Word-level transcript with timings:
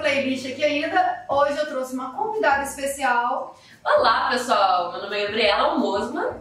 playlist 0.00 0.46
aqui 0.46 0.64
ainda. 0.64 1.24
Hoje 1.28 1.58
eu 1.58 1.66
trouxe 1.66 1.94
uma 1.94 2.12
convidada 2.14 2.64
especial. 2.64 3.56
Olá, 3.84 4.30
pessoal. 4.30 4.92
Meu 4.92 5.02
nome 5.02 5.18
é 5.18 5.26
Gabriela 5.26 5.78
Mosman. 5.78 6.40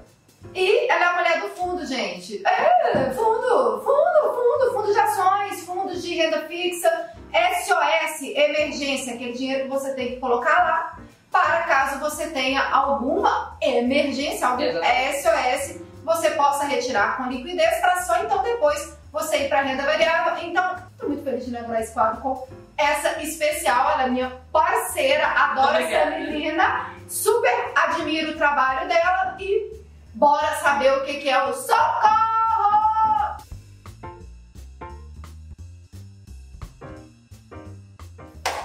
E 0.56 0.90
ela 0.90 1.04
é 1.04 1.08
a 1.08 1.14
mulher 1.16 1.42
do 1.42 1.50
fundo, 1.50 1.86
gente. 1.86 2.42
É, 2.48 3.12
fundo, 3.12 3.82
fundo, 3.82 4.34
fundo, 4.34 4.74
fundo 4.74 4.94
de 4.94 5.00
ações, 5.00 5.66
fundo 5.66 5.96
de 5.96 6.16
renda 6.16 6.42
fixa, 6.48 7.12
SOS, 7.32 8.22
emergência, 8.34 9.14
aquele 9.14 9.34
dinheiro 9.34 9.64
que 9.64 9.70
você 9.70 9.94
tem 9.94 10.14
que 10.14 10.16
colocar 10.18 10.64
lá 10.64 11.00
para 11.32 11.62
caso 11.64 12.00
você 12.00 12.28
tenha 12.28 12.60
alguma 12.72 13.56
emergência, 13.62 14.48
algum 14.48 14.64
SOS, 14.64 15.80
você 16.04 16.32
possa 16.32 16.66
retirar 16.66 17.18
com 17.18 17.30
liquidez 17.30 17.80
para 17.82 18.02
só 18.02 18.18
então 18.24 18.42
depois 18.42 18.98
você 19.12 19.46
ir 19.46 19.50
para 19.50 19.62
renda 19.62 19.84
variável. 19.84 20.44
Então, 20.44 20.76
estou 20.92 21.10
muito 21.10 21.24
feliz 21.24 21.46
de 21.46 21.52
inaugurar 21.52 21.82
esse 21.82 21.94
quadro 21.94 22.22
com 22.22 22.48
essa 22.80 23.22
especial. 23.22 23.92
Ela 23.92 24.04
é 24.04 24.10
minha 24.10 24.42
parceira, 24.52 25.28
adoro 25.28 25.76
essa 25.76 26.12
menina, 26.12 26.96
super 27.08 27.72
admiro 27.76 28.32
o 28.32 28.38
trabalho 28.38 28.88
dela 28.88 29.36
e 29.40 29.80
bora 30.14 30.48
saber 30.56 30.92
o 30.94 31.04
que, 31.04 31.16
que 31.16 31.30
é 31.30 31.44
o 31.44 31.54
socorro! 31.54 32.30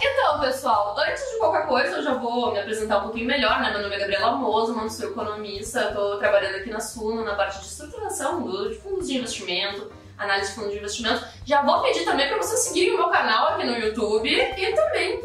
Então, 0.00 0.40
pessoal, 0.40 0.94
antes 0.98 1.22
de 1.32 1.38
qualquer 1.38 1.66
coisa, 1.66 1.96
eu 1.96 2.02
já 2.02 2.14
vou 2.14 2.52
me 2.52 2.60
apresentar 2.60 2.98
um 2.98 3.02
pouquinho 3.02 3.26
melhor, 3.26 3.60
né? 3.60 3.70
Meu 3.70 3.82
nome 3.82 3.96
é 3.96 3.98
Gabriela 3.98 4.32
Mosman, 4.32 4.88
sou 4.88 5.10
economista, 5.10 5.88
estou 5.88 6.18
trabalhando 6.18 6.56
aqui 6.56 6.70
na 6.70 6.80
Suno, 6.80 7.24
na 7.24 7.34
parte 7.34 7.58
de 7.60 7.66
estruturação 7.66 8.42
de 8.68 8.74
fundos 8.76 9.08
de 9.08 9.16
investimento, 9.16 9.90
análise 10.24 10.50
de 10.50 10.54
fundos 10.54 10.72
de 10.72 10.78
investimento. 10.78 11.24
Já 11.44 11.62
vou 11.62 11.80
pedir 11.82 12.04
também 12.04 12.28
para 12.28 12.36
vocês 12.38 12.60
seguirem 12.60 12.94
o 12.94 12.98
meu 12.98 13.08
canal 13.08 13.48
aqui 13.48 13.64
no 13.64 13.78
YouTube 13.78 14.28
e 14.28 14.72
também 14.72 15.22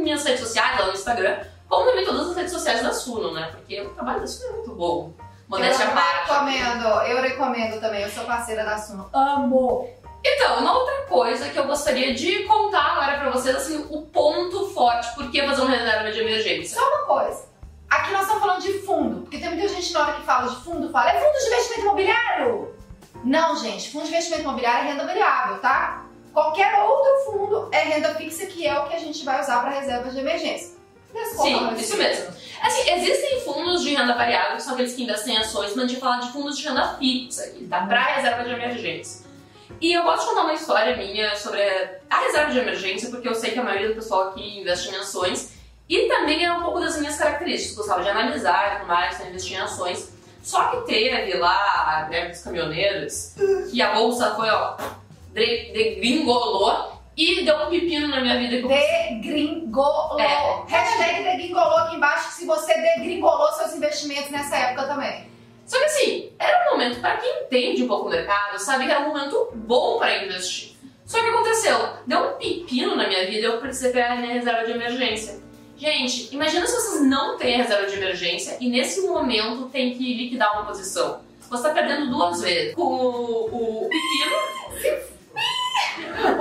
minhas 0.00 0.24
redes 0.24 0.40
sociais, 0.40 0.78
lá 0.78 0.86
no 0.86 0.92
Instagram, 0.92 1.38
como 1.68 1.84
também 1.86 2.04
todas 2.04 2.30
as 2.30 2.36
redes 2.36 2.52
sociais 2.52 2.82
da 2.82 2.92
Suno, 2.92 3.32
né? 3.32 3.50
Porque 3.52 3.80
o 3.80 3.90
trabalho 3.90 4.20
da 4.20 4.26
Suno 4.26 4.48
é 4.48 4.52
muito 4.52 4.72
bom. 4.72 5.12
Modéstia 5.48 5.84
eu 5.84 5.94
recomendo, 5.94 6.84
eu 7.06 7.22
recomendo 7.22 7.80
também, 7.80 8.02
eu 8.02 8.10
sou 8.10 8.24
parceira 8.24 8.64
da 8.64 8.76
Suno. 8.76 9.08
Amo! 9.12 9.88
Então, 10.24 10.58
uma 10.58 10.76
outra 10.76 11.02
coisa 11.08 11.48
que 11.48 11.58
eu 11.58 11.66
gostaria 11.66 12.12
de 12.12 12.42
contar 12.44 12.92
agora 12.92 13.18
pra 13.18 13.30
vocês, 13.30 13.56
assim, 13.56 13.86
o 13.88 14.02
ponto 14.02 14.68
forte, 14.70 15.14
por 15.14 15.30
que 15.30 15.42
fazer 15.46 15.62
uma 15.62 15.70
reserva 15.70 16.10
de 16.10 16.20
emergência. 16.20 16.78
Só 16.78 16.86
uma 16.86 17.06
coisa, 17.06 17.44
aqui 17.88 18.12
nós 18.12 18.22
estamos 18.22 18.42
falando 18.42 18.62
de 18.62 18.72
fundo, 18.80 19.20
porque 19.22 19.38
tem 19.38 19.48
muita 19.48 19.68
gente 19.68 19.92
na 19.92 20.00
hora 20.00 20.12
que 20.14 20.22
fala 20.22 20.48
de 20.50 20.56
fundo, 20.56 20.90
fala, 20.90 21.10
é 21.10 21.20
fundo 21.20 21.38
de 21.38 21.46
investimento 21.46 21.80
imobiliário? 21.80 22.77
Não, 23.28 23.54
gente, 23.56 23.90
fundo 23.90 24.04
de 24.04 24.10
investimento 24.10 24.42
imobiliário 24.42 24.88
é 24.88 24.92
renda 24.92 25.04
variável, 25.04 25.58
tá? 25.58 26.06
Qualquer 26.32 26.74
outro 26.80 27.24
fundo 27.26 27.68
é 27.70 27.82
renda 27.82 28.14
fixa, 28.14 28.46
que 28.46 28.66
é 28.66 28.78
o 28.78 28.88
que 28.88 28.96
a 28.96 28.98
gente 28.98 29.22
vai 29.22 29.38
usar 29.38 29.60
para 29.60 29.78
reserva 29.78 30.10
de 30.10 30.18
emergência. 30.18 30.78
Sim, 31.36 31.74
isso 31.76 31.96
mesmo. 31.98 32.32
Assim, 32.62 32.90
existem 32.90 33.40
fundos 33.42 33.82
de 33.82 33.94
renda 33.94 34.14
variável, 34.14 34.56
que 34.56 34.62
são 34.62 34.72
aqueles 34.72 34.94
que 34.94 35.02
investem 35.02 35.34
em 35.34 35.38
ações, 35.38 35.74
mas 35.76 35.84
a 35.84 35.88
gente 35.88 36.00
fala 36.00 36.16
de 36.22 36.32
fundos 36.32 36.56
de 36.56 36.66
renda 36.66 36.96
fixa, 36.98 37.44
aqui, 37.44 37.66
tá? 37.66 37.86
Para 37.86 38.02
reserva 38.14 38.44
de 38.44 38.50
emergência. 38.50 39.26
E 39.78 39.92
eu 39.92 40.02
gosto 40.04 40.22
de 40.22 40.28
contar 40.30 40.42
uma 40.44 40.54
história 40.54 40.96
minha 40.96 41.36
sobre 41.36 41.60
a 42.08 42.20
reserva 42.20 42.50
de 42.50 42.58
emergência, 42.58 43.10
porque 43.10 43.28
eu 43.28 43.34
sei 43.34 43.50
que 43.50 43.58
a 43.58 43.62
maioria 43.62 43.88
do 43.88 43.94
pessoal 43.94 44.30
aqui 44.30 44.60
investe 44.60 44.88
em 44.88 44.96
ações. 44.96 45.52
E 45.86 46.08
também 46.08 46.44
é 46.44 46.52
um 46.52 46.62
pouco 46.62 46.80
das 46.80 46.98
minhas 46.98 47.16
características. 47.16 47.76
Gostava 47.76 48.02
de 48.02 48.08
analisar 48.08 48.68
e 48.68 48.76
tudo 48.78 48.88
mais, 48.88 49.20
investir 49.20 49.58
em 49.58 49.60
ações. 49.60 50.17
Só 50.48 50.64
que 50.70 50.78
teve 50.86 51.36
lá 51.36 51.52
a 51.86 52.02
greve 52.08 52.28
dos 52.28 52.40
caminhoneiros, 52.40 53.34
que 53.70 53.82
a 53.82 53.92
bolsa 53.92 54.34
foi, 54.34 54.48
ó, 54.48 54.78
degringolou 55.34 57.02
e 57.14 57.44
deu 57.44 57.54
um 57.54 57.68
pepino 57.68 58.08
na 58.08 58.22
minha 58.22 58.38
vida. 58.38 58.56
Que. 58.56 58.68
Degringolou. 59.20 60.18
É. 60.18 60.64
Hashtag 60.66 61.22
degringolou 61.22 61.76
aqui 61.76 61.96
embaixo, 61.96 62.32
se 62.32 62.46
você 62.46 62.72
degringolou 62.80 63.52
seus 63.52 63.74
investimentos 63.74 64.30
nessa 64.30 64.56
época 64.56 64.86
também. 64.86 65.28
Só 65.66 65.76
que 65.76 65.84
assim, 65.84 66.32
era 66.38 66.66
um 66.66 66.78
momento, 66.78 66.98
para 67.02 67.18
quem 67.18 67.42
entende 67.42 67.82
um 67.82 67.88
pouco 67.88 68.06
o 68.06 68.10
mercado, 68.10 68.58
sabe 68.58 68.86
que 68.86 68.90
era 68.90 69.00
um 69.00 69.08
momento 69.08 69.50
bom 69.54 69.98
para 69.98 70.24
investir. 70.24 70.78
Só 71.04 71.20
que 71.20 71.28
aconteceu, 71.28 71.78
deu 72.06 72.20
um 72.20 72.38
pepino 72.38 72.96
na 72.96 73.06
minha 73.06 73.26
vida 73.26 73.40
e 73.40 73.44
eu 73.44 73.58
precisei 73.60 73.92
pegar 73.92 74.12
a 74.12 74.16
minha 74.16 74.32
reserva 74.32 74.64
de 74.64 74.72
emergência. 74.72 75.46
Gente, 75.78 76.34
imagina 76.34 76.66
se 76.66 76.74
vocês 76.74 77.02
não 77.02 77.38
têm 77.38 77.54
a 77.54 77.58
reserva 77.58 77.86
de 77.86 77.94
emergência 77.94 78.56
e 78.60 78.68
nesse 78.68 79.00
momento 79.02 79.68
tem 79.68 79.96
que 79.96 80.12
liquidar 80.12 80.52
uma 80.54 80.66
posição. 80.66 81.20
Você 81.48 81.68
está 81.68 81.70
perdendo 81.72 82.10
duas 82.10 82.42
vezes. 82.42 82.74
Com 82.74 82.82
o, 82.82 83.84
o 83.84 83.88
pepino. 83.88 84.36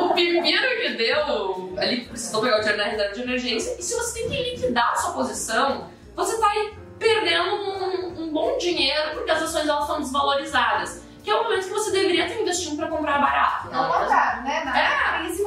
o 0.01 0.09
pepino 0.09 0.67
que 0.81 0.89
deu 0.97 1.73
ali 1.77 2.05
precisou 2.05 2.41
pegar 2.41 2.57
o 2.57 2.59
dinheiro 2.61 2.77
na 2.79 2.89
reserva 2.89 3.13
de 3.13 3.21
emergência. 3.21 3.75
E 3.79 3.83
se 3.83 3.95
você 3.95 4.21
tem 4.21 4.29
que 4.29 4.55
liquidar 4.55 4.91
a 4.91 4.95
sua 4.95 5.13
posição, 5.13 5.87
você 6.15 6.33
está 6.33 6.51
perdendo 6.97 7.55
um, 7.55 8.23
um, 8.23 8.33
bom 8.33 8.57
dinheiro 8.57 9.11
porque 9.13 9.29
as 9.29 9.43
ações 9.43 9.67
elas 9.67 9.83
estão 9.83 10.01
desvalorizadas. 10.01 11.05
Que 11.23 11.29
é 11.29 11.35
o 11.35 11.43
momento 11.43 11.67
que 11.67 11.73
você 11.73 11.91
deveria 11.91 12.25
estar 12.25 12.41
investindo 12.41 12.75
para 12.75 12.87
comprar 12.87 13.19
barato. 13.19 13.69
Não, 13.69 13.87
contrário, 13.87 14.43
né? 14.43 14.63
Na 14.63 14.79
é. 14.79 15.19
crise 15.19 15.43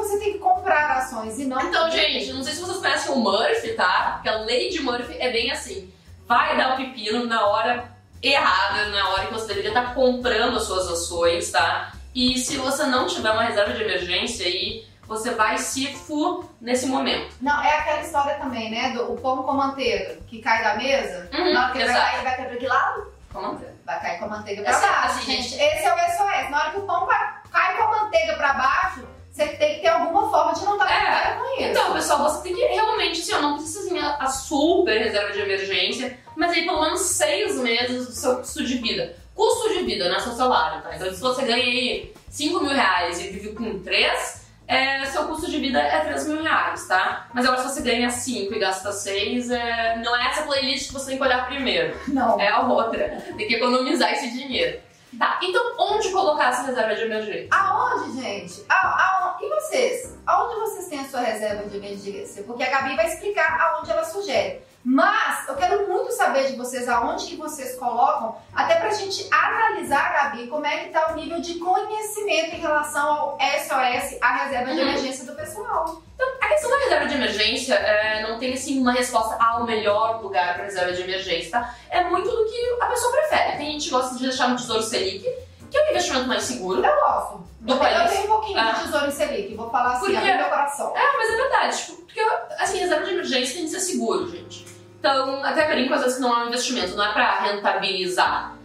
comprar 0.70 0.98
ações 0.98 1.38
e 1.38 1.44
não. 1.46 1.60
Então, 1.60 1.90
gente, 1.90 2.32
não 2.32 2.42
sei 2.42 2.54
se 2.54 2.60
vocês 2.60 2.78
conhecem 2.78 3.12
o 3.12 3.16
Murphy, 3.16 3.72
tá? 3.74 4.12
Porque 4.14 4.28
a 4.28 4.38
lei 4.38 4.70
de 4.70 4.80
Murphy 4.80 5.16
é 5.18 5.30
bem 5.30 5.50
assim. 5.50 5.92
Vai 6.26 6.56
dar 6.56 6.74
o 6.74 6.76
pepino 6.76 7.26
na 7.26 7.46
hora 7.46 7.90
errada, 8.22 8.86
na 8.86 9.08
hora 9.08 9.26
que 9.26 9.32
você 9.32 9.48
deveria 9.48 9.70
estar 9.70 9.94
comprando 9.94 10.56
as 10.56 10.64
suas 10.64 10.86
ações, 10.88 11.50
tá? 11.50 11.92
E 12.14 12.38
se 12.38 12.56
você 12.56 12.84
não 12.84 13.06
tiver 13.06 13.30
uma 13.30 13.42
reserva 13.42 13.72
de 13.72 13.82
emergência 13.82 14.46
aí, 14.46 14.86
você 15.06 15.32
vai 15.32 15.58
se 15.58 15.92
fu 15.92 16.48
nesse 16.60 16.86
momento. 16.86 17.34
Não, 17.40 17.60
é 17.62 17.78
aquela 17.78 18.02
história 18.02 18.34
também, 18.34 18.70
né? 18.70 18.90
Do 18.90 19.12
o 19.12 19.20
pão 19.20 19.42
com 19.42 19.52
manteiga, 19.54 20.18
que 20.28 20.40
cai 20.40 20.62
da 20.62 20.76
mesa, 20.76 21.28
uhum, 21.32 21.52
na 21.52 21.64
hora 21.64 21.72
que 21.72 21.78
ele 21.78 21.92
vai 21.92 22.00
cair, 22.00 22.22
vai 22.22 22.36
cair 22.36 22.48
pra 22.48 22.56
que 22.56 22.66
lado? 22.66 23.12
Com 23.32 23.42
manteiga. 23.42 23.74
Vai 23.84 24.00
cair 24.00 24.18
com 24.18 24.24
a 24.26 24.28
manteiga 24.28 24.62
pra 24.62 24.78
baixo, 24.78 25.06
assim, 25.06 25.32
gente. 25.32 25.54
Esse 25.54 25.84
é 25.84 25.94
o 25.94 25.98
SOS. 25.98 26.50
Na 26.50 26.58
hora 26.60 26.70
que 26.70 26.78
o 26.78 26.82
pão 26.82 27.08
cai 27.50 27.76
com 27.76 27.82
a 27.82 27.90
manteiga 28.02 28.34
pra 28.34 28.52
baixo, 28.54 29.04
você 29.30 29.46
tem 29.46 29.76
que 29.76 29.80
ter 29.80 29.88
alguma 29.88 30.28
forma 30.28 30.52
de 30.52 30.64
não 30.64 30.72
estar 30.72 30.90
é. 30.90 31.34
com 31.34 31.60
isso. 31.60 31.70
Então, 31.70 31.92
pessoal, 31.92 32.30
você 32.30 32.42
tem 32.42 32.54
que 32.54 32.62
realmente, 32.62 33.20
assim, 33.20 33.32
não 33.32 33.56
precisa 33.56 33.80
assim, 33.86 33.98
a, 33.98 34.16
a 34.16 34.26
super 34.26 34.98
reserva 34.98 35.32
de 35.32 35.40
emergência, 35.40 36.18
mas 36.36 36.50
aí 36.52 36.64
pelo 36.64 36.82
menos 36.82 37.00
seis 37.00 37.56
meses 37.58 38.06
do 38.06 38.12
seu 38.12 38.36
custo 38.36 38.64
de 38.64 38.78
vida. 38.78 39.16
Custo 39.34 39.68
de 39.72 39.84
vida, 39.84 40.08
não 40.08 40.16
é 40.16 40.20
seu 40.20 40.32
salário, 40.32 40.82
tá? 40.82 40.94
Então, 40.94 41.12
se 41.12 41.20
você 41.20 41.42
ganha 41.42 41.64
aí 41.64 42.12
5 42.28 42.60
mil 42.60 42.72
reais 42.72 43.20
e 43.20 43.28
vive 43.28 43.52
com 43.54 43.78
3, 43.80 44.40
é, 44.66 45.04
seu 45.06 45.24
custo 45.24 45.50
de 45.50 45.58
vida 45.58 45.80
é 45.80 46.00
3 46.00 46.28
mil 46.28 46.42
reais, 46.42 46.86
tá? 46.86 47.28
Mas 47.32 47.44
agora 47.44 47.62
se 47.62 47.74
você 47.74 47.82
ganha 47.82 48.10
5 48.10 48.54
e 48.54 48.58
gasta 48.58 48.92
6, 48.92 49.50
é, 49.50 49.96
não 50.04 50.16
é 50.16 50.28
essa 50.28 50.42
playlist 50.42 50.88
que 50.88 50.92
você 50.92 51.06
tem 51.06 51.16
que 51.16 51.22
olhar 51.22 51.46
primeiro. 51.46 51.98
Não. 52.06 52.40
É 52.40 52.48
a 52.48 52.60
outra. 52.60 53.20
Tem 53.36 53.48
que 53.48 53.54
economizar 53.54 54.12
esse 54.12 54.30
dinheiro. 54.30 54.78
Tá, 55.18 55.40
então 55.42 55.74
onde 55.76 56.10
colocar 56.10 56.50
essa 56.50 56.62
reserva 56.62 56.94
de 56.94 57.02
emergência? 57.02 57.48
Aonde, 57.50 58.20
gente? 58.20 58.64
A, 58.68 58.74
a, 58.74 59.19
e 59.44 59.48
vocês? 59.48 60.18
Aonde 60.26 60.60
vocês 60.60 60.88
têm 60.88 61.00
a 61.00 61.08
sua 61.08 61.20
reserva 61.20 61.68
de 61.68 61.76
emergência? 61.76 62.42
Porque 62.42 62.62
a 62.62 62.70
Gabi 62.70 62.96
vai 62.96 63.06
explicar 63.06 63.60
aonde 63.60 63.90
ela 63.90 64.04
sugere. 64.04 64.62
Mas 64.82 65.46
eu 65.46 65.56
quero 65.56 65.86
muito 65.88 66.10
saber 66.12 66.46
de 66.46 66.56
vocês 66.56 66.88
aonde 66.88 67.26
que 67.26 67.36
vocês 67.36 67.76
colocam, 67.76 68.36
até 68.54 68.76
pra 68.76 68.90
gente 68.90 69.28
analisar, 69.30 70.12
Gabi, 70.12 70.46
como 70.46 70.64
é 70.64 70.84
que 70.84 70.88
tá 70.88 71.12
o 71.12 71.16
nível 71.16 71.38
de 71.40 71.58
conhecimento 71.58 72.54
em 72.54 72.60
relação 72.60 73.08
ao 73.08 73.38
SOS, 73.38 74.16
a 74.22 74.36
reserva 74.44 74.72
de 74.72 74.80
uhum. 74.80 74.88
emergência 74.88 75.26
do 75.26 75.34
pessoal. 75.34 76.02
Então, 76.14 76.28
a 76.40 76.48
questão 76.48 76.70
da 76.70 76.78
reserva 76.78 77.06
de 77.06 77.14
emergência 77.14 77.74
é, 77.74 78.22
não 78.22 78.38
tem 78.38 78.54
assim 78.54 78.80
uma 78.80 78.92
resposta 78.92 79.36
ao 79.42 79.64
melhor 79.64 80.22
lugar 80.22 80.54
para 80.54 80.64
reserva 80.64 80.92
de 80.92 81.02
emergência, 81.02 81.50
tá? 81.50 81.74
É 81.90 82.04
muito 82.04 82.30
do 82.30 82.44
que 82.46 82.78
a 82.80 82.86
pessoa 82.86 83.12
prefere. 83.12 83.58
Tem 83.58 83.72
gente 83.72 83.84
que 83.84 83.90
gosta 83.90 84.16
de 84.16 84.22
deixar 84.22 84.48
no 84.48 84.56
Tesouro 84.56 84.82
Selic, 84.82 85.26
que 85.70 85.78
é 85.78 85.86
um 85.86 85.90
investimento 85.90 86.26
mais 86.26 86.42
seguro. 86.42 86.84
Eu 86.84 86.94
gosto. 87.00 87.50
Do 87.60 87.76
país. 87.76 87.98
eu 87.98 88.08
tenho 88.08 88.24
um 88.24 88.28
pouquinho 88.28 88.58
ah. 88.58 88.72
de 88.72 88.84
Tesouro 88.84 89.12
Selic, 89.12 89.54
vou 89.54 89.70
falar 89.70 89.92
assim, 89.92 90.12
porque, 90.12 90.32
meu 90.32 90.48
coração. 90.48 90.96
É, 90.96 91.16
mas 91.16 91.30
é 91.30 91.36
verdade. 91.36 91.76
Tipo, 91.76 91.96
porque, 92.02 92.20
assim, 92.58 92.78
reserva 92.78 93.04
de 93.04 93.12
emergência 93.12 93.54
tem 93.54 93.64
que 93.64 93.70
ser 93.70 93.80
seguro, 93.80 94.30
gente. 94.30 94.66
Então, 94.98 95.42
até 95.44 95.66
brinco 95.68 95.94
às 95.94 96.02
vezes 96.02 96.16
que 96.16 96.22
não 96.22 96.38
é 96.38 96.44
um 96.44 96.48
investimento, 96.48 96.96
não 96.96 97.04
é 97.04 97.12
para 97.12 97.40
rentabilizar. 97.40 98.56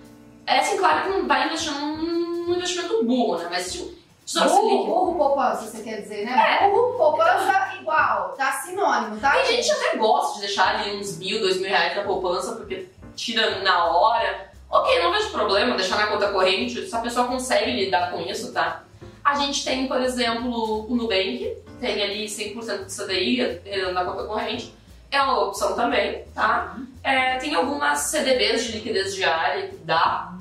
É 0.46 0.60
assim, 0.60 0.78
claro 0.78 1.04
que 1.04 1.10
não 1.10 1.28
vai 1.28 1.48
investir 1.48 1.72
num 1.72 2.54
investimento 2.54 3.04
burro, 3.04 3.38
né? 3.38 3.48
Mas 3.50 3.72
tipo, 3.72 3.96
Tesouro 4.26 4.62
burro, 4.62 4.86
burro 4.86 5.16
poupança, 5.16 5.68
você 5.68 5.84
quer 5.84 6.02
dizer, 6.02 6.26
né? 6.26 6.60
É. 6.62 6.70
Burro 6.70 6.98
poupança 6.98 7.76
igual, 7.80 8.30
tá 8.30 8.52
sinônimo, 8.54 9.20
tá? 9.20 9.32
Tem 9.32 9.46
gente 9.46 9.66
que 9.66 9.72
até 9.72 9.98
gosta 9.98 10.36
de 10.36 10.40
deixar 10.48 10.76
ali 10.76 10.98
uns 10.98 11.18
mil, 11.18 11.40
dois 11.40 11.58
mil 11.58 11.70
reais 11.70 11.96
na 11.96 12.04
poupança, 12.04 12.56
porque 12.56 12.90
tira 13.16 13.62
na 13.64 13.86
hora. 13.86 14.55
Ok, 14.70 15.02
não 15.02 15.12
vejo 15.12 15.30
problema 15.30 15.76
deixar 15.76 15.98
na 15.98 16.08
conta 16.08 16.30
corrente, 16.30 16.88
se 16.88 16.96
a 16.96 17.00
pessoa 17.00 17.28
consegue 17.28 17.72
lidar 17.72 18.12
com 18.12 18.22
isso, 18.22 18.52
tá? 18.52 18.84
A 19.24 19.36
gente 19.36 19.64
tem, 19.64 19.88
por 19.88 20.02
exemplo, 20.02 20.86
o 20.90 20.96
Nubank, 20.96 21.58
tem 21.80 22.04
ali 22.04 22.26
100% 22.26 22.86
de 22.86 22.96
CDI 22.96 23.42
eh, 23.66 23.92
na 23.92 24.04
conta 24.04 24.24
corrente 24.24 24.74
é 25.16 25.22
uma 25.22 25.40
opção 25.44 25.76
também, 25.76 26.24
tá? 26.34 26.78
É, 27.04 27.38
tem 27.38 27.56
algumas 27.56 28.00
CDBs 28.00 28.66
de 28.66 28.72
liquidez 28.74 29.16
diária 29.16 29.70
que 29.70 29.78
dá, 29.78 30.34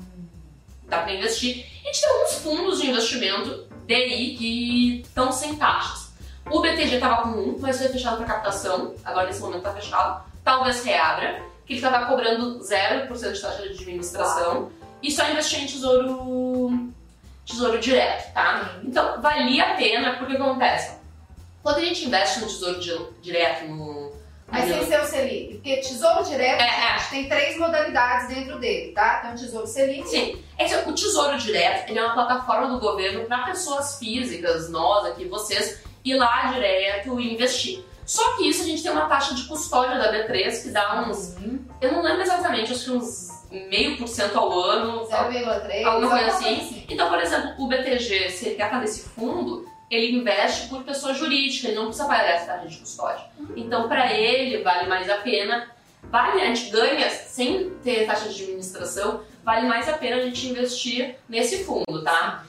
dá 0.83 1.01
para 1.01 1.13
investir. 1.13 1.65
A 1.83 1.87
gente 1.87 2.01
tem 2.01 2.09
alguns 2.09 2.33
fundos 2.35 2.81
de 2.81 2.89
investimento 2.89 3.67
DI 3.85 4.35
que 4.37 5.01
estão 5.01 5.31
sem 5.31 5.55
taxas. 5.55 6.13
O 6.49 6.61
BTG 6.61 6.95
estava 6.95 7.23
com 7.23 7.29
um, 7.29 7.57
mas 7.59 7.77
foi 7.77 7.89
fechado 7.89 8.17
para 8.17 8.25
captação, 8.25 8.93
agora 9.03 9.27
nesse 9.27 9.41
momento 9.41 9.59
está 9.59 9.73
fechado. 9.73 10.23
Talvez 10.43 10.83
reabra, 10.83 11.41
que 11.65 11.73
ele 11.73 11.79
estava 11.79 12.05
cobrando 12.05 12.59
0% 12.59 13.31
de 13.33 13.41
taxa 13.41 13.61
de 13.63 13.69
administração 13.69 14.71
e 15.01 15.11
só 15.11 15.29
investir 15.29 15.63
em 15.63 15.65
tesouro, 15.65 16.89
tesouro 17.45 17.79
direto, 17.79 18.33
tá? 18.33 18.75
Então, 18.83 19.21
valia 19.21 19.63
a 19.71 19.75
pena, 19.75 20.15
porque 20.17 20.35
acontece? 20.35 20.95
Quando 21.63 21.77
a 21.77 21.81
gente 21.85 22.05
investe 22.05 22.39
no 22.41 22.47
tesouro 22.47 22.79
di- 22.79 23.07
direto, 23.21 23.65
no... 23.67 24.13
Mas 24.47 24.65
sem 24.69 24.85
ser 24.85 25.01
o 25.01 25.05
Selic. 25.05 25.53
Porque 25.55 25.77
Tesouro 25.77 26.23
Direto, 26.23 26.61
É, 26.61 26.67
é. 26.67 26.97
tem 27.09 27.27
três 27.27 27.57
modalidades 27.57 28.27
dentro 28.27 28.59
dele, 28.59 28.91
tá? 28.91 29.15
Tem 29.21 29.31
o 29.31 29.35
Tesouro 29.35 29.65
Selic. 29.65 30.07
Sim, 30.07 30.39
é 30.59 30.65
que 30.65 30.87
o 30.87 30.93
Tesouro 30.93 31.35
Direto 31.39 31.89
ele 31.89 31.97
é 31.97 32.05
uma 32.05 32.13
plataforma 32.13 32.67
do 32.67 32.79
governo 32.79 33.25
para 33.25 33.39
pessoas 33.45 33.97
físicas, 33.97 34.69
nós 34.69 35.07
aqui, 35.07 35.25
vocês, 35.25 35.81
ir 36.05 36.13
lá 36.15 36.51
direto 36.53 37.19
e 37.19 37.33
investir. 37.33 37.83
Só 38.05 38.37
que 38.37 38.47
isso 38.47 38.61
a 38.61 38.65
gente 38.65 38.83
tem 38.83 38.91
uma 38.91 39.07
taxa 39.07 39.33
de 39.33 39.43
custódia 39.43 39.97
da 39.97 40.13
B3 40.13 40.63
que 40.63 40.69
dá 40.69 41.01
uns. 41.01 41.35
Eu 41.81 41.91
não 41.91 42.01
lembro 42.01 42.21
exatamente, 42.21 42.71
acho 42.71 42.85
que 42.85 42.91
uns 42.91 43.35
meio 43.69 43.97
por 43.97 44.07
cento 44.07 44.37
ao 44.37 44.51
ano. 44.59 45.07
0,3. 45.07 45.85
Alguma 45.85 46.09
coisa 46.09 46.25
alguma 46.25 46.27
assim. 46.27 46.85
Então, 46.89 47.09
por 47.09 47.19
exemplo, 47.19 47.53
o 47.57 47.67
BTG, 47.67 48.29
se 48.29 48.47
ele 48.47 48.55
quer 48.55 48.69
fazer 48.69 48.85
esse 48.85 49.09
fundo, 49.09 49.67
ele 49.89 50.17
investe 50.17 50.67
por 50.67 50.83
pessoa 50.83 51.13
jurídica, 51.13 51.67
ele 51.67 51.77
não 51.77 51.85
precisa 51.85 52.07
pagar 52.07 52.31
essa 52.31 52.53
taxa 52.53 52.67
de 52.67 52.77
custódia. 52.77 53.25
Então, 53.55 53.87
para 53.87 54.13
ele, 54.13 54.63
vale 54.63 54.87
mais 54.87 55.09
a 55.09 55.17
pena. 55.17 55.69
Vale, 56.03 56.41
a 56.41 56.45
gente 56.45 56.69
ganha 56.69 57.09
sem 57.09 57.71
ter 57.83 58.05
taxa 58.05 58.29
de 58.29 58.43
administração, 58.43 59.21
vale 59.43 59.67
mais 59.67 59.89
a 59.89 59.93
pena 59.93 60.17
a 60.17 60.21
gente 60.21 60.47
investir 60.47 61.15
nesse 61.27 61.63
fundo, 61.63 62.03
tá? 62.03 62.45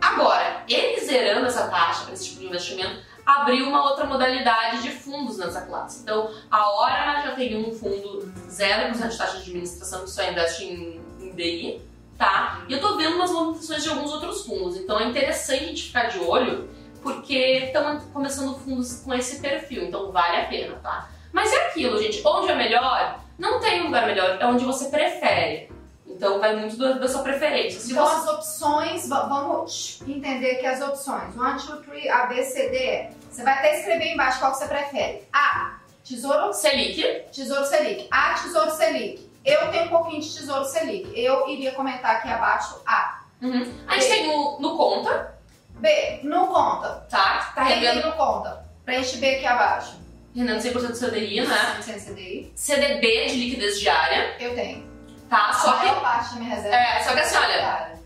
Agora, 0.00 0.64
ele 0.68 1.00
zerando 1.00 1.46
essa 1.46 1.68
taxa 1.68 2.04
para 2.04 2.14
esse 2.14 2.24
tipo 2.30 2.40
de 2.40 2.46
investimento, 2.46 3.00
abriu 3.28 3.68
uma 3.68 3.84
outra 3.90 4.06
modalidade 4.06 4.80
de 4.82 4.90
fundos 4.90 5.36
nessa 5.36 5.60
classe. 5.62 6.00
Então, 6.02 6.30
a 6.50 6.70
Hora 6.70 7.22
já 7.22 7.34
tem 7.34 7.56
um 7.62 7.70
fundo 7.72 8.32
0% 8.48 8.92
de 9.10 9.18
taxa 9.18 9.36
de 9.36 9.42
administração 9.42 10.04
que 10.04 10.10
só 10.10 10.22
investe 10.24 10.64
em, 10.64 10.98
em 11.20 11.32
DI, 11.34 11.82
tá? 12.16 12.62
E 12.66 12.72
eu 12.72 12.80
tô 12.80 12.96
vendo 12.96 13.16
umas 13.16 13.30
movimentações 13.30 13.82
de 13.82 13.90
alguns 13.90 14.10
outros 14.12 14.46
fundos. 14.46 14.76
Então, 14.78 14.98
é 14.98 15.04
interessante 15.04 15.62
a 15.64 15.66
gente 15.66 15.82
ficar 15.88 16.04
de 16.04 16.18
olho, 16.20 16.70
porque 17.02 17.36
estão 17.66 18.00
começando 18.14 18.58
fundos 18.60 19.02
com 19.04 19.12
esse 19.12 19.40
perfil. 19.40 19.84
Então, 19.84 20.10
vale 20.10 20.36
a 20.38 20.44
pena, 20.46 20.76
tá? 20.82 21.10
Mas 21.30 21.52
é 21.52 21.66
aquilo, 21.66 22.02
gente. 22.02 22.22
Onde 22.26 22.48
é 22.50 22.54
melhor? 22.56 23.20
Não 23.38 23.60
tem 23.60 23.82
um 23.82 23.86
lugar 23.86 24.06
melhor. 24.06 24.38
É 24.40 24.46
onde 24.46 24.64
você 24.64 24.86
prefere. 24.88 25.70
Então, 26.06 26.40
vai 26.40 26.56
muito 26.56 26.76
da, 26.78 26.92
da 26.94 27.06
sua 27.06 27.22
preferência. 27.22 27.78
Se 27.78 27.92
Então 27.92 28.04
você... 28.04 28.16
as 28.16 28.28
opções, 28.34 29.08
va- 29.08 29.26
vamos 29.28 30.00
entender 30.08 30.56
que 30.56 30.66
as 30.66 30.80
opções, 30.80 31.36
1, 31.36 31.38
2, 31.38 31.86
3, 31.86 32.06
A, 32.10 32.26
B, 32.26 32.42
C, 32.42 32.68
D. 32.70 33.17
Você 33.30 33.42
vai 33.42 33.54
até 33.54 33.78
escrever 33.78 34.12
embaixo 34.12 34.38
qual 34.40 34.52
que 34.52 34.58
você 34.58 34.66
prefere. 34.68 35.22
A, 35.32 35.76
Tesouro, 36.04 36.52
Selic, 36.54 37.02
tesouro 37.32 37.64
Selic. 37.66 38.08
A, 38.10 38.34
Tesouro 38.34 38.70
Selic. 38.70 39.28
Eu 39.44 39.70
tenho 39.70 39.84
um 39.84 39.88
pouquinho 39.88 40.20
de 40.20 40.28
Tesouro 40.34 40.64
Selic. 40.64 41.10
Eu 41.14 41.48
iria 41.48 41.72
comentar 41.72 42.16
aqui 42.16 42.28
abaixo 42.28 42.80
A. 42.86 43.20
Uhum. 43.42 43.72
A 43.86 43.94
gente 43.98 44.08
tem 44.08 44.28
o 44.28 44.58
no 44.58 44.76
conta, 44.76 45.34
B, 45.74 46.20
não 46.24 46.48
conta. 46.48 47.06
tá? 47.10 47.52
Tá 47.54 47.62
rendendo, 47.62 48.02
não 48.06 48.12
conta. 48.12 48.66
Preenche 48.84 49.18
B 49.18 49.36
aqui 49.36 49.46
abaixo. 49.46 49.96
rendendo 50.34 50.60
100% 50.60 50.72
do 50.88 50.98
CDI, 51.10 51.40
né? 51.46 51.78
Sem 51.82 51.98
CDI. 52.00 52.52
CDB 52.56 53.26
de 53.26 53.34
liquidez 53.36 53.78
diária, 53.78 54.34
Eu 54.40 54.54
tenho. 54.54 54.84
tá? 55.28 55.50
A 55.50 55.52
Só 55.52 55.72
que 55.78 56.00
parte 56.00 56.34
da 56.34 56.40
minha 56.40 56.54
reserva. 56.54 56.76
É, 56.76 57.02
só 57.04 57.12
que 57.12 57.20
assim, 57.20 57.36
olha, 57.36 57.97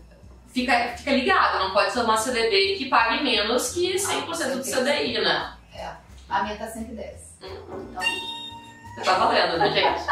fica, 0.53 0.93
fica 0.97 1.11
ligado, 1.11 1.59
não 1.59 1.71
pode 1.71 1.91
ser 1.91 2.01
uma 2.01 2.17
CDB 2.17 2.75
que 2.77 2.85
pague 2.85 3.23
menos 3.23 3.71
que 3.71 3.95
100% 3.95 4.55
do 4.57 4.63
CDI, 4.63 5.19
né? 5.21 5.53
A 6.29 6.43
minha 6.43 6.55
tá 6.57 6.67
110. 6.67 7.37
Hum, 7.43 7.93
Então, 8.95 9.05
Tá 9.15 9.25
valendo, 9.25 9.57
né, 9.57 9.71
gente? 9.71 10.03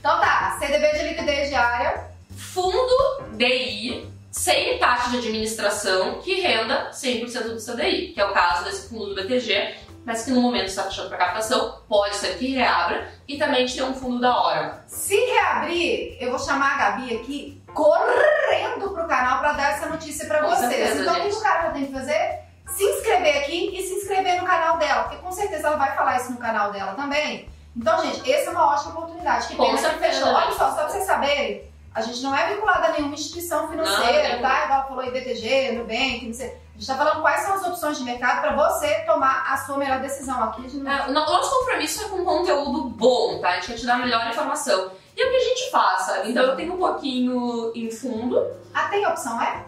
então 0.00 0.18
tá, 0.18 0.56
CDB 0.58 0.92
de 0.98 1.08
liquidez 1.08 1.50
diária. 1.50 2.04
Fundo 2.34 3.22
DI 3.36 4.08
sem 4.30 4.78
taxa 4.78 5.10
de 5.10 5.18
administração 5.18 6.20
que 6.22 6.40
renda 6.40 6.90
100% 6.90 7.42
do 7.54 7.60
CDI, 7.60 8.12
que 8.14 8.20
é 8.20 8.24
o 8.24 8.32
caso 8.32 8.64
desse 8.64 8.88
fundo 8.88 9.14
do 9.14 9.14
BTG, 9.14 9.74
mas 10.06 10.24
que 10.24 10.30
no 10.30 10.40
momento 10.40 10.66
está 10.68 10.84
fechando 10.84 11.08
para 11.10 11.18
captação, 11.18 11.80
pode 11.88 12.16
ser 12.16 12.36
que 12.38 12.48
reabra, 12.54 13.12
e 13.28 13.36
também 13.38 13.56
a 13.62 13.66
gente 13.66 13.76
tem 13.76 13.84
um 13.84 13.94
fundo 13.94 14.20
da 14.20 14.36
hora. 14.38 14.84
Se 14.86 15.14
reabrir, 15.14 16.16
eu 16.20 16.30
vou 16.30 16.38
chamar 16.38 16.74
a 16.74 16.78
Gabi 16.78 17.16
aqui 17.16 17.62
correndo 17.74 18.90
pro 18.90 19.06
canal 19.06 19.38
pra 19.40 19.52
dar 19.52 19.72
essa 19.72 19.86
notícia 20.04 20.26
Com 20.28 20.46
vocês. 20.48 20.58
certeza, 20.70 21.00
então 21.02 21.12
o 21.14 21.16
que 21.16 21.22
gente. 21.30 21.36
o 21.36 21.40
cara 21.42 21.70
tem 21.70 21.86
que 21.86 21.92
fazer? 21.92 22.38
Se 22.68 22.82
inscrever 22.84 23.38
aqui 23.38 23.78
e 23.78 23.82
se 23.86 23.94
inscrever 23.94 24.40
no 24.40 24.46
canal 24.46 24.78
dela, 24.78 25.04
porque 25.04 25.16
com 25.18 25.30
certeza 25.32 25.68
ela 25.68 25.76
vai 25.76 25.94
falar 25.94 26.16
isso 26.16 26.32
no 26.32 26.38
canal 26.38 26.72
dela 26.72 26.94
também. 26.94 27.48
Então, 27.76 28.00
gente, 28.02 28.30
essa 28.32 28.50
é 28.50 28.52
uma 28.52 28.72
ótima 28.72 28.92
oportunidade. 28.92 29.48
Que 29.48 29.56
pena 29.56 29.76
que 29.76 29.98
fechou. 29.98 30.28
Olha 30.28 30.46
gente. 30.46 30.56
só, 30.56 30.68
só 30.70 30.74
pra 30.76 30.88
vocês 30.88 31.04
saberem, 31.04 31.70
a 31.94 32.00
gente 32.00 32.22
não 32.22 32.34
é 32.34 32.54
vinculada 32.54 32.86
a 32.88 32.92
nenhuma 32.92 33.14
instituição 33.14 33.68
financeira, 33.68 34.28
Não, 34.28 34.34
não. 34.36 34.42
tá? 34.42 34.64
Igual 34.64 34.88
falou 34.88 35.04
IBTG, 35.04 35.72
Nubank, 35.72 36.26
não 36.26 36.34
sei. 36.34 36.46
A 36.48 36.78
gente 36.78 36.86
tá 36.86 36.94
falando 36.96 37.20
quais 37.20 37.40
são 37.42 37.54
as 37.54 37.66
opções 37.66 37.98
de 37.98 38.04
mercado 38.04 38.40
pra 38.40 38.56
você 38.56 38.88
tomar 39.06 39.44
a 39.52 39.56
sua 39.58 39.76
melhor 39.76 40.00
decisão 40.00 40.42
aqui. 40.42 40.62
Gente 40.62 40.76
não 40.78 40.90
É, 40.92 41.06
o 41.06 41.12
nosso 41.12 41.50
compromisso 41.60 42.04
é 42.04 42.08
com 42.08 42.24
conteúdo 42.24 42.84
bom, 42.90 43.38
tá? 43.40 43.50
A 43.50 43.54
gente 43.56 43.66
quer 43.68 43.74
te 43.78 43.86
dar 43.86 43.94
a 43.94 43.98
melhor 43.98 44.26
informação. 44.28 44.90
E 45.16 45.22
é 45.22 45.26
o 45.26 45.30
que 45.30 45.36
a 45.36 45.40
gente 45.40 45.70
faz, 45.70 46.02
sabe? 46.02 46.30
Então 46.30 46.42
eu 46.42 46.56
tenho 46.56 46.74
um 46.74 46.78
pouquinho 46.78 47.70
em 47.76 47.90
fundo. 47.90 48.44
Ah, 48.72 48.88
tem 48.88 49.06
opção, 49.06 49.40
é? 49.40 49.64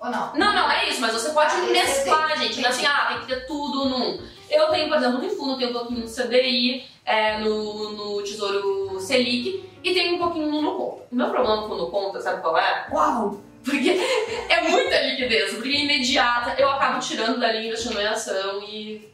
Ou 0.00 0.10
não? 0.10 0.34
Não, 0.34 0.54
não, 0.54 0.70
é 0.70 0.88
isso, 0.88 1.00
mas 1.00 1.12
você 1.12 1.30
pode 1.30 1.52
Ah, 1.52 1.62
mesclar, 1.62 2.38
gente. 2.38 2.60
Não 2.60 2.68
é 2.68 2.72
assim, 2.72 2.86
ah, 2.86 3.06
tem 3.08 3.20
que 3.20 3.26
ter 3.26 3.46
tudo 3.46 3.88
num. 3.88 4.20
Eu 4.48 4.68
tenho, 4.68 4.88
por 4.88 4.96
exemplo, 4.96 5.18
no 5.18 5.30
fundo, 5.30 5.52
eu 5.52 5.58
tenho 5.58 5.70
um 5.70 5.72
pouquinho 5.72 6.00
no 6.00 6.08
CDI, 6.08 6.86
é, 7.04 7.38
no, 7.38 7.92
no 7.92 8.22
Tesouro 8.22 9.00
Selic 9.00 9.64
e 9.82 9.94
tenho 9.94 10.14
um 10.16 10.18
pouquinho 10.18 10.50
no 10.50 10.62
Nuconta. 10.62 11.02
O 11.10 11.14
meu 11.14 11.30
problema 11.30 11.62
com 11.62 11.74
o 11.74 11.76
Nuconta, 11.78 12.20
sabe 12.20 12.40
qual 12.40 12.56
é? 12.56 12.86
Uau! 12.92 13.40
Porque 13.64 13.90
é 14.48 14.68
muita 14.68 15.00
liquidez, 15.02 15.54
porque 15.54 15.68
é 15.68 15.80
imediata, 15.80 16.54
eu 16.60 16.70
acabo 16.70 17.00
tirando 17.00 17.40
dali 17.40 17.66
investindo 17.66 18.00
em 18.00 18.06
ação 18.06 18.62
e 18.62 19.08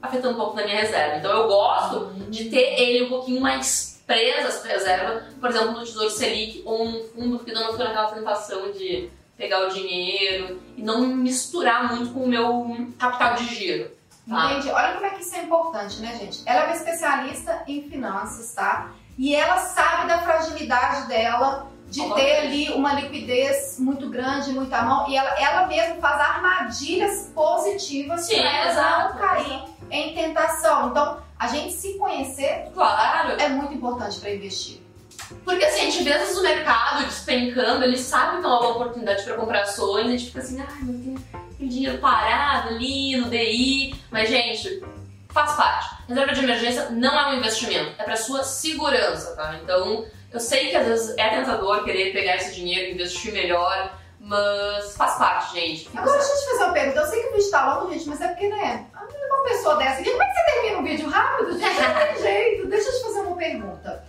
afetando 0.00 0.34
um 0.34 0.40
pouco 0.40 0.56
da 0.56 0.64
minha 0.64 0.80
reserva. 0.80 1.16
Então 1.16 1.30
eu 1.30 1.48
gosto 1.48 2.12
de 2.30 2.48
ter 2.48 2.80
ele 2.80 3.04
um 3.04 3.08
pouquinho 3.08 3.40
mais 3.40 4.02
preso 4.06 4.48
essa 4.48 4.66
reserva, 4.66 5.26
por 5.38 5.50
exemplo, 5.50 5.72
no 5.72 5.84
Tesouro 5.84 6.10
Selic 6.10 6.62
ou 6.64 6.86
um 6.86 7.04
fundo, 7.04 7.36
porque 7.36 7.52
fico 7.52 7.84
naquela 7.84 8.12
tentação 8.12 8.72
de 8.72 9.10
pegar 9.38 9.60
o 9.60 9.68
dinheiro 9.68 10.60
e 10.76 10.82
não 10.82 11.06
misturar 11.06 11.94
muito 11.94 12.12
com 12.12 12.24
o 12.24 12.28
meu 12.28 12.88
capital 12.98 13.34
de 13.34 13.44
giro. 13.44 13.90
Tá? 14.28 14.52
Entendi. 14.52 14.70
Olha 14.70 14.92
como 14.94 15.06
é 15.06 15.10
que 15.10 15.22
isso 15.22 15.34
é 15.36 15.42
importante, 15.44 16.00
né, 16.00 16.18
gente? 16.18 16.42
Ela 16.44 16.62
é 16.62 16.64
uma 16.66 16.76
especialista 16.76 17.62
em 17.66 17.88
finanças, 17.88 18.52
tá? 18.52 18.90
E 19.16 19.34
ela 19.34 19.56
sabe 19.56 20.08
da 20.08 20.18
fragilidade 20.18 21.08
dela 21.08 21.68
de 21.88 22.02
ter 22.14 22.40
ali 22.40 22.70
uma 22.70 22.92
liquidez 22.92 23.78
muito 23.78 24.10
grande, 24.10 24.52
muita 24.52 24.82
mão. 24.82 25.08
E 25.08 25.16
ela, 25.16 25.30
ela 25.40 25.66
mesma 25.66 25.94
faz 25.96 26.20
armadilhas 26.20 27.30
positivas 27.34 28.28
para 28.28 28.36
ela 28.36 29.08
não 29.08 29.18
cair 29.18 29.62
em 29.90 30.14
tentação. 30.14 30.90
Então, 30.90 31.22
a 31.38 31.46
gente 31.46 31.72
se 31.72 31.94
conhecer 31.94 32.70
Claro, 32.74 33.40
é 33.40 33.48
muito 33.48 33.72
importante 33.72 34.18
para 34.18 34.34
investir. 34.34 34.82
Porque 35.44 35.64
assim, 35.64 35.80
a 35.80 35.84
gente 35.84 36.02
vê 36.02 36.16
vezes 36.16 36.36
o 36.36 36.42
mercado 36.42 37.04
despencando, 37.04 37.84
ele 37.84 37.98
sabe 37.98 38.40
que 38.40 38.46
é 38.46 38.48
uma 38.48 38.58
boa 38.58 38.72
oportunidade 38.72 39.22
para 39.24 39.34
comprar 39.34 39.62
ações, 39.62 40.06
a 40.06 40.10
gente 40.10 40.26
fica 40.26 40.40
assim, 40.40 40.60
ai, 40.60 40.82
não 40.82 40.98
tem 41.02 41.18
tem 41.58 41.68
dinheiro 41.68 41.98
parado 41.98 42.68
ali 42.68 43.16
no 43.16 43.28
DI, 43.28 43.94
mas 44.10 44.28
gente, 44.28 44.82
faz 45.28 45.52
parte. 45.54 45.96
Reserva 46.08 46.32
de 46.32 46.44
emergência 46.44 46.90
não 46.90 47.18
é 47.18 47.28
um 47.30 47.38
investimento, 47.38 47.92
é 47.98 48.04
para 48.04 48.16
sua 48.16 48.44
segurança, 48.44 49.34
tá? 49.34 49.58
Então, 49.62 50.06
eu 50.32 50.40
sei 50.40 50.68
que 50.70 50.76
às 50.76 50.86
vezes 50.86 51.18
é 51.18 51.28
tentador 51.28 51.84
querer 51.84 52.12
pegar 52.12 52.36
esse 52.36 52.54
dinheiro 52.54 52.90
e 52.90 52.94
investir 52.94 53.32
melhor, 53.32 53.98
mas 54.20 54.96
faz 54.96 55.14
parte, 55.16 55.54
gente. 55.54 55.88
Agora, 55.96 56.18
deixa 56.18 56.32
eu 56.32 56.38
te 56.38 56.50
fazer 56.50 56.64
uma 56.64 56.72
pergunta. 56.72 57.00
Eu 57.00 57.06
sei 57.06 57.22
que 57.22 57.28
o 57.28 57.32
vídeo 57.32 57.50
tá 57.50 57.74
longo, 57.74 57.92
gente, 57.92 58.08
mas 58.08 58.20
é 58.20 58.28
porque, 58.28 58.48
né? 58.48 58.86
Uma 58.94 59.44
pessoa 59.44 59.76
dessa 59.76 60.00
aqui, 60.00 60.10
como 60.10 60.22
é 60.22 60.26
que 60.26 60.34
você 60.34 60.44
termina 60.44 60.78
um 60.78 60.84
vídeo 60.84 61.08
rápido? 61.08 61.58
Gente, 61.58 61.80
não 61.80 61.94
tem 61.94 62.22
jeito. 62.22 62.66
Deixa 62.68 62.88
eu 62.88 62.92
te 62.92 63.02
fazer 63.02 63.20
uma 63.20 63.36
pergunta. 63.36 64.04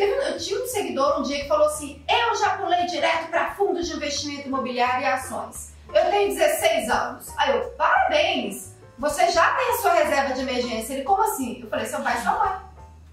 Teve, 0.00 0.14
eu 0.14 0.38
tinha 0.38 0.62
um 0.62 0.66
seguidor 0.66 1.20
um 1.20 1.22
dia 1.22 1.42
que 1.42 1.46
falou 1.46 1.66
assim: 1.66 2.02
Eu 2.08 2.34
já 2.34 2.56
pulei 2.56 2.86
direto 2.86 3.28
para 3.28 3.54
fundo 3.54 3.82
de 3.82 3.92
investimento 3.92 4.48
imobiliário 4.48 5.02
e 5.02 5.06
ações. 5.06 5.74
Eu 5.92 6.10
tenho 6.10 6.34
16 6.34 6.88
anos. 6.88 7.28
Aí 7.36 7.54
eu, 7.54 7.64
parabéns! 7.72 8.76
Você 8.96 9.30
já 9.30 9.54
tem 9.56 9.68
a 9.68 9.76
sua 9.76 9.92
reserva 9.92 10.32
de 10.32 10.40
emergência. 10.40 10.94
Ele, 10.94 11.02
como 11.02 11.22
assim? 11.22 11.60
Eu 11.62 11.68
falei: 11.68 11.84
Seu 11.84 12.00
pai 12.00 12.16
e 12.16 12.22
sua 12.22 12.32
mãe. 12.32 12.58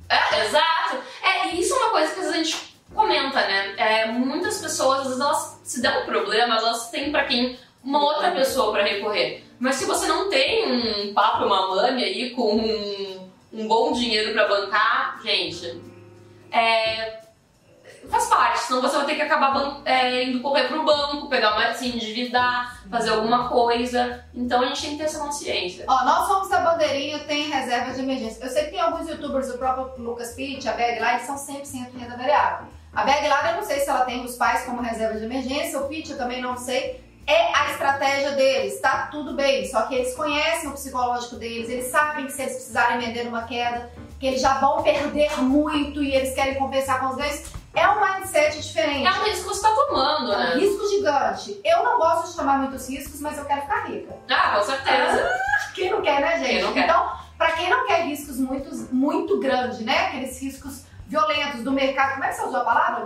É, 0.08 0.46
exato. 0.46 1.03
É, 1.22 1.50
e 1.50 1.60
isso 1.60 1.74
é 1.74 1.77
uma 1.77 1.89
coisa 1.89 2.13
que 2.13 2.20
às 2.22 2.25
vezes 2.27 2.39
a 2.39 2.44
gente 2.44 2.79
comenta, 2.96 3.41
né? 3.41 3.74
É, 3.75 4.06
muitas 4.06 4.62
pessoas, 4.62 5.00
às 5.00 5.08
vezes, 5.08 5.20
elas 5.20 5.60
se 5.65 5.82
dão 5.82 6.03
um 6.03 6.06
problema, 6.06 6.56
elas 6.56 6.89
têm 6.89 7.12
pra 7.12 7.25
quem 7.25 7.60
uma 7.84 8.01
outra 8.01 8.32
pessoa 8.32 8.72
pra 8.72 8.84
recorrer. 8.84 9.44
Mas 9.60 9.75
se 9.75 9.84
você 9.84 10.08
não 10.08 10.29
tem 10.29 11.10
um 11.10 11.13
papo, 11.13 11.44
uma 11.44 11.67
mãe 11.67 12.01
aí 12.01 12.29
com 12.29 12.56
um, 12.56 13.29
um 13.51 13.67
bom 13.67 13.91
dinheiro 13.91 14.32
pra 14.32 14.48
bancar, 14.48 15.20
gente, 15.22 15.97
é, 16.58 17.22
faz 18.10 18.26
parte, 18.28 18.60
senão 18.60 18.82
você 18.82 18.96
vai 18.98 19.06
ter 19.06 19.16
que 19.16 19.22
acabar 19.22 19.82
é, 19.86 20.24
indo 20.24 20.42
correr 20.42 20.68
pro 20.68 20.84
banco, 20.84 21.30
pegar 21.30 21.56
uma, 21.56 21.74
se 21.74 21.88
endividar, 21.88 22.82
fazer 22.90 23.12
alguma 23.12 23.50
coisa. 23.50 24.24
Então 24.34 24.62
a 24.62 24.66
gente 24.68 24.82
tem 24.82 24.92
que 24.92 24.98
ter 24.98 25.04
essa 25.04 25.20
consciência. 25.20 25.86
Ó, 25.88 26.06
nós 26.06 26.28
somos 26.28 26.50
da 26.50 26.62
bandeirinha, 26.62 27.20
tem 27.20 27.50
reserva 27.50 27.94
de 27.94 28.02
emergência. 28.02 28.44
Eu 28.44 28.50
sei 28.50 28.66
que 28.66 28.72
tem 28.72 28.80
alguns 28.80 29.08
youtubers, 29.08 29.50
o 29.50 29.58
próprio 29.58 30.04
Lucas 30.04 30.34
Pitt, 30.34 30.68
a 30.68 30.74
Bag 30.74 31.00
lá, 31.00 31.14
eles 31.14 31.26
são 31.26 31.36
100% 31.36 31.98
renda 31.98 32.18
variável. 32.18 32.68
A 32.94 33.04
Bag 33.04 33.28
lá, 33.28 33.52
eu 33.52 33.58
não 33.58 33.64
sei 33.64 33.80
se 33.80 33.90
ela 33.90 34.06
tem 34.06 34.24
os 34.24 34.36
pais 34.36 34.64
como 34.66 34.82
reserva 34.82 35.20
de 35.20 35.26
emergência, 35.26 35.80
o 35.80 35.88
Pitt 35.88 36.12
eu 36.12 36.18
também 36.18 36.42
não 36.42 36.58
sei. 36.58 37.06
É 37.28 37.54
a 37.54 37.72
estratégia 37.72 38.32
deles, 38.32 38.80
tá 38.80 39.10
tudo 39.12 39.34
bem. 39.34 39.70
Só 39.70 39.82
que 39.82 39.96
eles 39.96 40.16
conhecem 40.16 40.70
o 40.70 40.74
psicológico 40.74 41.36
deles, 41.36 41.70
eles 41.70 41.92
sabem 41.92 42.26
que 42.26 42.32
se 42.32 42.42
eles 42.42 42.54
precisarem 42.54 43.00
vender 43.00 43.26
numa 43.26 43.44
queda, 43.44 43.92
que 44.20 44.26
eles 44.26 44.42
já 44.42 44.60
vão 44.60 44.82
perder 44.82 45.38
muito 45.42 46.02
e 46.04 46.14
eles 46.14 46.34
querem 46.34 46.56
compensar 46.56 47.00
com 47.00 47.08
os 47.08 47.16
ganhos. 47.16 47.44
É 47.74 47.88
um 47.90 48.00
mindset 48.00 48.60
diferente. 48.60 49.06
É 49.06 49.12
um 49.12 49.24
risco 49.26 49.50
que 49.50 49.56
você 49.56 49.68
está 49.68 49.70
tomando, 49.70 50.30
né? 50.30 50.54
É 50.54 50.56
um 50.56 50.60
risco 50.60 50.90
gigante. 50.90 51.62
Eu 51.64 51.84
não 51.84 52.00
gosto 52.00 52.32
de 52.32 52.36
tomar 52.36 52.58
muitos 52.58 52.90
riscos, 52.90 53.22
mas 53.22 53.38
eu 53.38 53.46
quero 53.46 53.62
ficar 53.62 53.86
rica. 53.86 54.16
Ah, 54.30 54.56
com 54.58 54.64
certeza. 54.64 55.30
Ah, 55.30 55.72
quem 55.76 55.92
não 55.92 56.02
quer, 56.02 56.20
né, 56.20 56.40
gente? 56.40 56.50
Quem 56.50 56.62
não 56.64 56.74
quer. 56.74 56.84
Então, 56.86 57.12
para 57.38 57.52
quem 57.52 57.70
não 57.70 57.86
quer 57.86 58.06
riscos 58.06 58.38
muito, 58.38 58.76
muito 58.92 59.40
grandes, 59.40 59.80
né? 59.82 60.08
Aqueles 60.08 60.42
riscos 60.42 60.87
violentos 61.08 61.64
do 61.64 61.72
mercado. 61.72 62.14
Como 62.14 62.24
é 62.24 62.30
que 62.30 62.36
você 62.36 62.46
usou 62.46 62.60
a 62.60 62.64
palavra? 62.64 63.06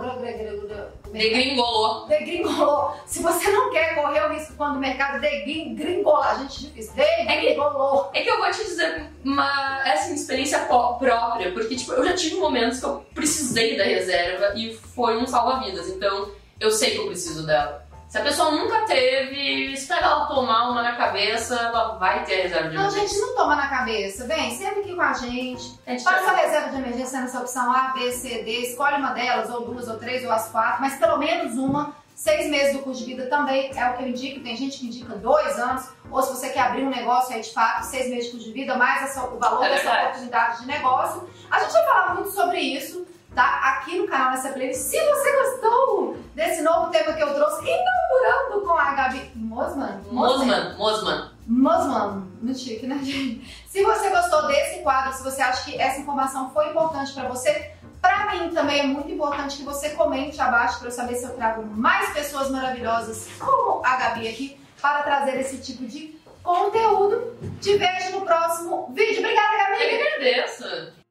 Degringolou. 1.12 2.06
Degringolou. 2.06 2.96
Se 3.06 3.22
você 3.22 3.50
não 3.50 3.70
quer 3.70 3.94
correr 3.94 4.26
o 4.26 4.32
risco 4.32 4.54
quando 4.56 4.76
o 4.76 4.80
mercado 4.80 5.20
degringolar, 5.20 6.40
gente 6.40 6.66
difícil, 6.66 6.94
degringolou. 6.94 8.10
É 8.12 8.12
que, 8.12 8.18
é 8.18 8.22
que 8.22 8.30
eu 8.30 8.38
vou 8.38 8.50
te 8.50 8.64
dizer 8.64 9.10
uma 9.24 9.82
essa 9.86 10.12
experiência 10.12 10.60
própria, 10.60 11.52
porque 11.52 11.76
tipo, 11.76 11.92
eu 11.92 12.04
já 12.04 12.14
tive 12.14 12.36
momentos 12.36 12.80
que 12.80 12.86
eu 12.86 13.04
precisei 13.14 13.76
da 13.76 13.84
reserva 13.84 14.54
e 14.56 14.74
foi 14.74 15.16
um 15.16 15.26
salva-vidas, 15.26 15.88
então 15.88 16.30
eu 16.58 16.70
sei 16.70 16.92
que 16.92 16.98
eu 16.98 17.06
preciso 17.06 17.46
dela. 17.46 17.81
Se 18.12 18.18
a 18.18 18.22
pessoa 18.24 18.50
nunca 18.50 18.82
teve, 18.82 19.72
espera 19.72 20.04
ela 20.04 20.26
tomar 20.26 20.68
uma 20.68 20.82
na 20.82 20.96
cabeça, 20.96 21.54
ela 21.54 21.94
vai 21.94 22.22
ter 22.26 22.40
a 22.40 22.42
reserva 22.42 22.68
de 22.68 22.76
emergência. 22.76 23.00
Não, 23.00 23.08
gente, 23.08 23.20
não 23.22 23.34
toma 23.34 23.56
na 23.56 23.68
cabeça. 23.68 24.26
Vem, 24.26 24.50
senta 24.50 24.80
aqui 24.80 24.94
com 24.94 25.00
a 25.00 25.14
gente. 25.14 25.80
A 25.86 25.92
gente 25.92 26.04
Faz 26.04 26.28
a 26.28 26.32
reserva 26.32 26.68
de 26.68 26.76
emergência 26.76 27.22
nessa 27.22 27.40
opção 27.40 27.72
A, 27.72 27.94
B, 27.94 28.12
C, 28.12 28.42
D. 28.42 28.50
Escolhe 28.64 28.96
uma 28.96 29.12
delas, 29.14 29.48
ou 29.48 29.64
duas, 29.64 29.88
ou 29.88 29.96
três, 29.96 30.22
ou 30.26 30.30
as 30.30 30.50
quatro. 30.50 30.82
Mas 30.82 30.98
pelo 30.98 31.16
menos 31.16 31.56
uma. 31.56 31.96
Seis 32.14 32.50
meses 32.50 32.74
do 32.74 32.82
curso 32.82 33.00
de 33.00 33.14
vida 33.14 33.30
também 33.30 33.70
é 33.74 33.88
o 33.88 33.96
que 33.96 34.02
eu 34.02 34.08
indico. 34.08 34.44
Tem 34.44 34.58
gente 34.58 34.78
que 34.78 34.86
indica 34.88 35.14
dois 35.14 35.58
anos. 35.58 35.88
Ou 36.10 36.22
se 36.22 36.34
você 36.34 36.50
quer 36.50 36.60
abrir 36.60 36.84
um 36.84 36.90
negócio 36.90 37.34
aí 37.34 37.40
de 37.40 37.50
fato, 37.50 37.84
seis 37.84 38.10
meses 38.10 38.26
de 38.26 38.32
curso 38.32 38.46
de 38.46 38.52
vida, 38.52 38.76
mais 38.76 39.04
essa, 39.04 39.24
o 39.24 39.38
valor 39.38 39.64
é 39.64 39.70
dessa 39.70 39.90
oportunidade 39.90 40.60
de 40.60 40.66
negócio. 40.66 41.26
A 41.50 41.60
gente 41.60 41.72
vai 41.72 41.84
falar 41.86 42.14
muito 42.16 42.30
sobre 42.30 42.60
isso 42.60 43.06
tá? 43.34 43.60
Aqui 43.64 43.98
no 43.98 44.08
canal 44.08 44.30
nessa 44.30 44.50
playlist. 44.50 44.80
Se 44.80 44.98
você 44.98 45.32
gostou 45.32 46.16
desse 46.34 46.62
novo 46.62 46.90
tema 46.90 47.12
que 47.12 47.22
eu 47.22 47.34
trouxe, 47.34 47.62
inaugurando 47.62 48.66
com 48.66 48.72
a 48.72 48.92
Gabi 48.92 49.30
Mosman. 49.34 50.00
Mosman, 50.10 50.76
Mosman. 50.76 51.30
Mosman, 51.46 52.28
muito 52.40 52.58
chique, 52.58 52.86
né, 52.86 52.98
gente? 53.02 53.64
Se 53.68 53.82
você 53.82 54.10
gostou 54.10 54.46
desse 54.46 54.80
quadro, 54.82 55.12
se 55.12 55.22
você 55.22 55.42
acha 55.42 55.64
que 55.64 55.80
essa 55.80 56.00
informação 56.00 56.50
foi 56.50 56.68
importante 56.68 57.12
para 57.12 57.28
você, 57.28 57.72
para 58.00 58.32
mim 58.32 58.50
também 58.50 58.80
é 58.80 58.84
muito 58.84 59.10
importante 59.10 59.56
que 59.56 59.62
você 59.62 59.90
comente 59.90 60.40
abaixo 60.40 60.78
para 60.78 60.88
eu 60.88 60.92
saber 60.92 61.16
se 61.16 61.24
eu 61.24 61.34
trago 61.34 61.64
mais 61.64 62.12
pessoas 62.12 62.50
maravilhosas 62.50 63.28
como 63.38 63.84
a 63.84 63.96
Gabi 63.96 64.28
aqui 64.28 64.60
para 64.80 65.02
trazer 65.02 65.38
esse 65.40 65.58
tipo 65.58 65.84
de 65.84 66.16
conteúdo. 66.42 67.36
Te 67.60 67.76
vejo 67.76 68.18
no 68.18 68.26
próximo 68.26 68.92
vídeo. 68.92 69.20
Obrigada, 69.20 69.56
Gabi! 69.56 69.82
Eu 69.82 70.06
agradeço! 70.06 71.01